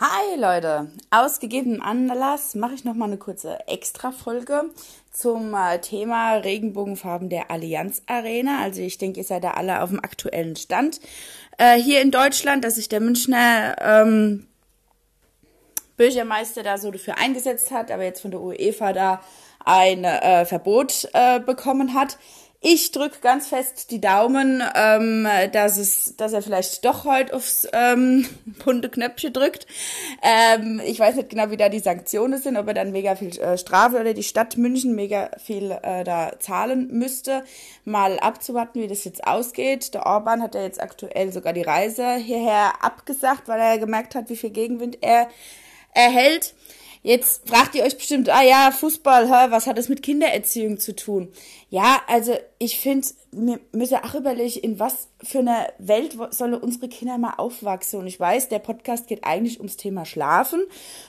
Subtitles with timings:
[0.00, 4.64] Hi Leute, aus gegebenem Anlass mache ich noch mal eine kurze Extra-Folge
[5.12, 8.58] zum äh, Thema Regenbogenfarben der Allianz Arena.
[8.60, 10.98] Also ich denke, ihr seid da alle auf dem aktuellen Stand.
[11.58, 14.48] Äh, hier in Deutschland, dass sich der Münchner ähm,
[15.96, 19.20] Bürgermeister da so dafür eingesetzt hat, aber jetzt von der UEFA da
[19.64, 22.18] ein äh, Verbot äh, bekommen hat.
[22.66, 27.68] Ich drücke ganz fest die Daumen, ähm, dass es, dass er vielleicht doch heute aufs
[27.74, 28.26] ähm,
[28.64, 29.66] bunte Knöpfchen drückt.
[30.22, 33.38] Ähm, ich weiß nicht genau, wie da die Sanktionen sind, ob er dann mega viel
[33.38, 37.44] äh, Strafe oder die Stadt München mega viel äh, da zahlen müsste.
[37.84, 39.92] Mal abzuwarten, wie das jetzt ausgeht.
[39.92, 44.30] Der Orban hat ja jetzt aktuell sogar die Reise hierher abgesagt, weil er gemerkt hat,
[44.30, 45.28] wie viel Gegenwind er
[45.92, 46.54] erhält.
[47.06, 50.96] Jetzt fragt ihr euch bestimmt, ah ja, Fußball, hä, was hat das mit Kindererziehung zu
[50.96, 51.30] tun?
[51.68, 56.88] Ja, also ich finde, wir müssen auch überlegen, in was für einer Welt sollen unsere
[56.88, 58.00] Kinder mal aufwachsen.
[58.00, 60.62] Und ich weiß, der Podcast geht eigentlich ums Thema Schlafen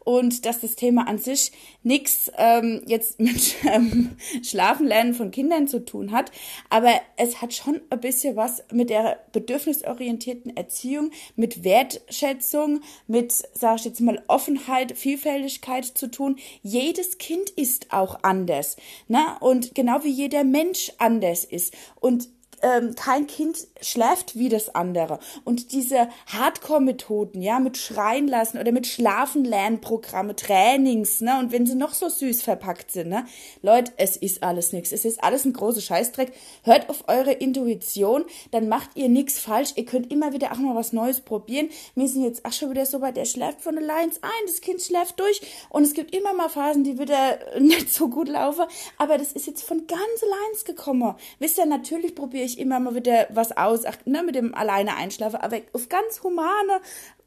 [0.00, 5.68] und dass das Thema an sich nichts ähm, jetzt mit ähm, Schlafen lernen von Kindern
[5.68, 6.32] zu tun hat,
[6.68, 13.76] aber es hat schon ein bisschen was mit der bedürfnisorientierten Erziehung, mit Wertschätzung, mit, sage
[13.76, 16.36] ich jetzt mal, Offenheit, Vielfältigkeit zu tun.
[16.62, 18.76] Jedes Kind ist auch anders,
[19.08, 19.20] ne?
[19.40, 21.74] Und genau wie jeder Mensch anders ist.
[22.00, 22.28] Und
[22.62, 25.18] ähm, kein Kind schläft wie das andere.
[25.44, 31.74] Und diese Hardcore-Methoden, ja, mit Schreien lassen oder mit Schlafen-Lernprogramme, Trainings, ne, und wenn sie
[31.74, 33.26] noch so süß verpackt sind, ne,
[33.62, 34.92] Leute, es ist alles nichts.
[34.92, 36.32] Es ist alles ein großer Scheißdreck.
[36.62, 39.72] Hört auf eure Intuition, dann macht ihr nichts falsch.
[39.76, 41.70] Ihr könnt immer wieder auch mal was Neues probieren.
[41.94, 44.82] Wir sind jetzt auch schon wieder so weit, der schläft von allein ein, das Kind
[44.82, 48.64] schläft durch und es gibt immer mal Phasen, die wieder nicht so gut laufen,
[48.98, 51.14] aber das ist jetzt von ganz allein gekommen.
[51.38, 54.96] Wisst ihr, natürlich probiere ich immer mal wieder was aus, ach, ne, mit dem alleine
[54.96, 56.80] einschlafen, aber auf ganz humane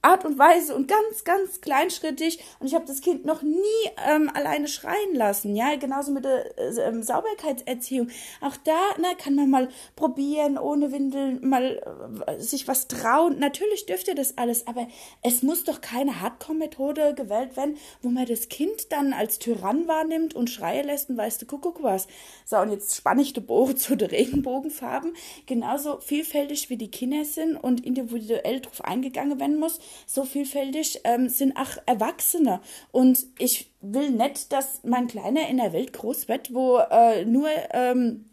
[0.04, 2.40] Art und Weise und ganz, ganz kleinschrittig.
[2.60, 3.58] Und ich habe das Kind noch nie
[4.06, 5.56] ähm, alleine schreien lassen.
[5.56, 8.10] Ja, genauso mit der äh, ähm, Sauberkeitserziehung.
[8.42, 11.82] Auch da ne, kann man mal probieren, ohne Windeln mal
[12.28, 13.40] äh, sich was trauen.
[13.40, 14.88] Natürlich dürft ihr das alles, aber
[15.22, 20.36] es muss doch keine Hardcore-Methode gewählt werden, wo man das Kind dann als Tyrann wahrnimmt
[20.36, 22.08] und schreie lässt und weißt du, guck was.
[22.46, 25.14] So, und jetzt spanne ich die Bogen zu den Regenbogenfarben.
[25.46, 31.30] Genauso vielfältig wie die Kinder sind und individuell drauf eingegangen werden muss so vielfältig ähm,
[31.30, 32.62] sind auch Erwachsene.
[32.92, 37.50] Und ich will nicht, dass mein Kleiner in der Welt groß wird, wo äh, nur
[37.72, 38.26] ähm,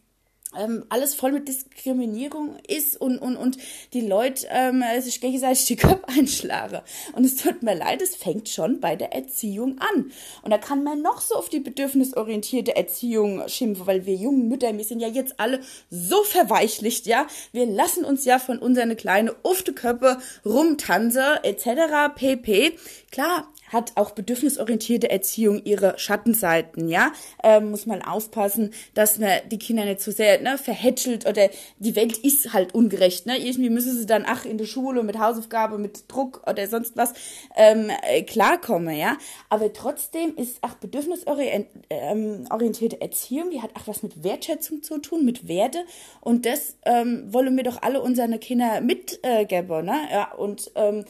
[0.58, 3.56] ähm, alles voll mit Diskriminierung ist und, und, und
[3.92, 6.80] die Leute ähm, sich gegenseitig die Köpfe einschlagen.
[7.12, 10.10] Und es tut mir leid, es fängt schon bei der Erziehung an.
[10.42, 14.76] Und da kann man noch so auf die bedürfnisorientierte Erziehung schimpfen, weil wir jungen Mütter,
[14.76, 17.26] wir sind ja jetzt alle so verweichlicht, ja.
[17.52, 22.14] Wir lassen uns ja von unseren kleinen Ufteköpfe rumtanzen, etc.
[22.14, 22.76] pp.
[23.10, 27.12] Klar, hat auch bedürfnisorientierte Erziehung ihre Schattenseiten, ja.
[27.42, 31.48] Ähm, muss man aufpassen, dass man die Kinder nicht zu so sehr ne, verhätschelt oder
[31.78, 33.38] die Welt ist halt ungerecht, ne.
[33.38, 37.12] Irgendwie müssen sie dann ach in der Schule mit Hausaufgabe, mit Druck oder sonst was
[37.56, 39.16] ähm, äh, klarkommen, ja.
[39.48, 45.24] Aber trotzdem ist ach bedürfnisorientierte ähm, Erziehung, die hat auch was mit Wertschätzung zu tun,
[45.24, 45.84] mit Werte
[46.20, 49.96] und das ähm, wollen wir doch alle unsere Kinder mitgeben, äh, ne.
[50.12, 51.04] Ja, und ähm,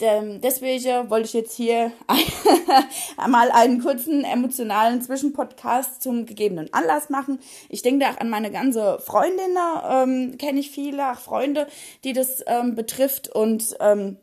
[0.00, 1.92] deswegen wollte ich jetzt hier
[3.16, 7.40] einmal einen kurzen emotionalen Zwischenpodcast zum gegebenen Anlass machen.
[7.68, 9.56] Ich denke auch an meine ganze Freundinnen,
[9.90, 11.66] ähm, kenne ich viele, auch Freunde,
[12.04, 13.28] die das ähm, betrifft.
[13.28, 14.18] Und ähm,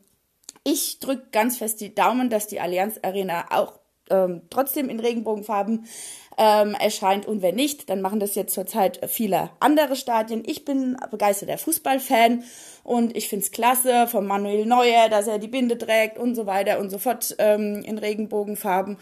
[0.64, 3.80] ich drücke ganz fest die Daumen, dass die Allianz Arena auch
[4.10, 5.86] ähm, trotzdem in Regenbogenfarben
[6.38, 10.44] ähm, erscheint und wenn nicht, dann machen das jetzt zurzeit viele andere Stadien.
[10.46, 12.44] Ich bin begeisterter Fußballfan
[12.84, 16.80] und ich find's klasse von Manuel Neuer, dass er die Binde trägt und so weiter
[16.80, 18.98] und so fort ähm, in Regenbogenfarben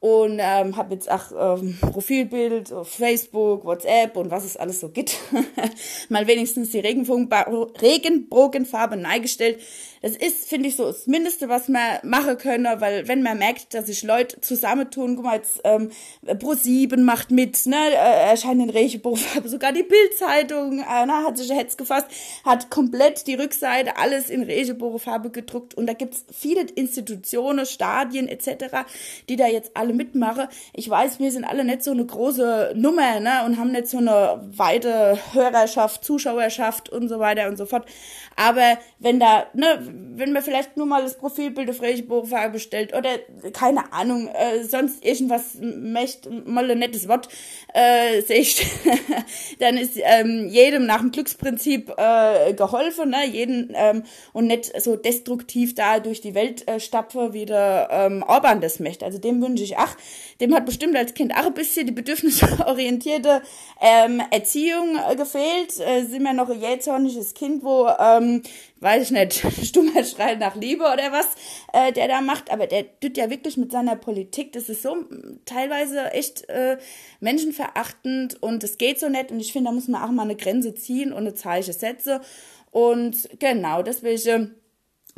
[0.00, 4.90] und ähm, habe jetzt auch ähm, Profilbild auf Facebook, WhatsApp und was es alles so
[4.90, 5.18] gibt.
[6.08, 9.60] Mal wenigstens die Regenbogenfarbe neigestellt.
[10.02, 13.74] Das ist, finde ich, so das Mindeste, was man machen können, weil wenn man merkt,
[13.74, 15.90] dass sich Leute zusammentun, guck mal, jetzt ähm,
[16.26, 21.50] Pro7 macht mit, ne, äh, erscheint in Regenbogenfarbe, sogar die Bildzeitung, äh, na, hat sich
[21.50, 22.06] Hetz gefasst,
[22.44, 28.84] hat komplett die Rückseite alles in Regenbogenfarbe gedruckt und da gibt's viele Institutionen, Stadien etc.,
[29.28, 30.48] die da jetzt alle mitmachen.
[30.72, 33.98] Ich weiß, wir sind alle nicht so eine große Nummer, ne, und haben nicht so
[33.98, 37.86] eine weite Hörerschaft, Zuschauerschaft und so weiter und so fort.
[38.36, 39.87] Aber wenn da, ne,
[40.18, 43.10] wenn man vielleicht nur mal das Profilbild auf Regenbogenfarbe bestellt oder
[43.52, 47.28] keine Ahnung, äh, sonst irgendwas möchte, mal ein nettes Wort
[47.72, 48.66] äh, seht,
[49.60, 53.26] dann ist ähm, jedem nach dem Glücksprinzip äh, geholfen, ne?
[53.26, 54.02] jeden ähm,
[54.32, 58.80] und nicht so destruktiv da durch die Welt äh, stapfe, wie der ähm, Orban das
[58.80, 59.04] möchte.
[59.04, 59.96] Also dem wünsche ich, ach,
[60.40, 63.42] dem hat bestimmt als Kind auch ein bisschen die bedürfnisorientierte
[63.80, 65.78] ähm, Erziehung äh, gefehlt.
[65.80, 68.42] Äh, sind wir noch ein jähzorniges Kind, wo ähm,
[68.80, 69.44] weiß ich nicht,
[69.78, 71.26] stummer Schrei nach Liebe oder was,
[71.72, 74.96] äh, der da macht, aber der tut ja wirklich mit seiner Politik, das ist so
[75.44, 76.78] teilweise echt äh,
[77.20, 79.30] menschenverachtend und es geht so nett.
[79.30, 82.20] Und ich finde, da muss man auch mal eine Grenze ziehen und eine Zeichen setzen.
[82.70, 84.54] Und genau, deswegen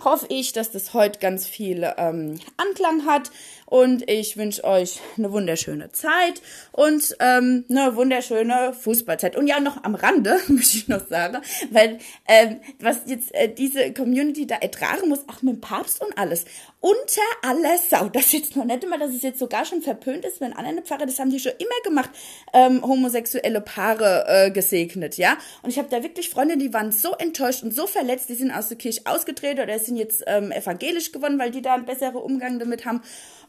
[0.05, 3.31] hoffe ich, dass das heute ganz viel ähm, Anklang hat
[3.67, 6.43] und ich wünsche euch eine wunderschöne Zeit
[6.73, 9.37] und ähm, eine wunderschöne Fußballzeit.
[9.37, 11.39] Und ja, noch am Rande, möchte ich noch sagen,
[11.71, 16.19] weil ähm, was jetzt äh, diese Community da ertragen muss, auch mit dem Papst und
[16.19, 16.45] alles,
[16.81, 18.09] unter aller Sau.
[18.09, 20.83] Das ist jetzt noch nicht immer, dass es jetzt sogar schon verpönt ist, wenn andere
[20.83, 22.11] Pfarrer, das haben die schon immer gemacht,
[22.53, 25.37] ähm, homosexuelle Paare äh, gesegnet, ja.
[25.63, 28.51] Und ich habe da wirklich Freunde, die waren so enttäuscht und so verletzt, die sind
[28.51, 32.17] aus der Kirche ausgetreten oder sind jetzt ähm, evangelisch geworden, weil die da einen besseren
[32.17, 33.03] Umgang damit haben.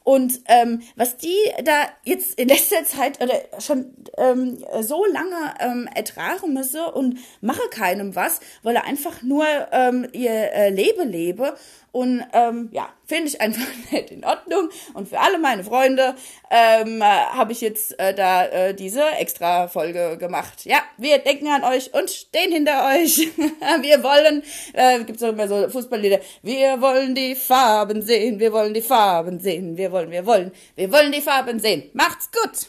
[0.04, 5.88] Und ähm, was die da jetzt in letzter Zeit oder schon ähm, so lange ähm,
[5.94, 11.56] ertragen müsse und mache keinem was, weil er einfach nur ähm, ihr äh, Leben lebe.
[11.92, 12.90] Und ähm, ja,
[13.22, 14.70] finde ich einfach nicht in Ordnung.
[14.94, 16.16] Und für alle meine Freunde
[16.50, 20.66] ähm, äh, habe ich jetzt äh, da äh, diese extra Folge gemacht.
[20.66, 23.18] Ja, wir denken an euch und stehen hinter euch.
[23.82, 28.52] wir wollen, äh, gibt es auch immer so Fußballlieder, wir wollen die Farben sehen, wir
[28.52, 31.90] wollen die Farben sehen, wir wollen, wir wollen, wir wollen die Farben sehen.
[31.94, 32.68] Macht's gut!